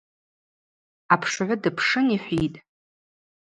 [1.13, 2.57] Апшгӏвы дыпшын йхӏвитӏ:.